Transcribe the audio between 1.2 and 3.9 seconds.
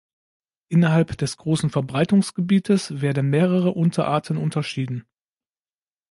großen Verbreitungsgebietes werden mehrere